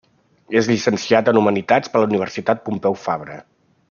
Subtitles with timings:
[0.61, 3.37] És llicenciat en Humanitats per la Universitat Pompeu Fabra.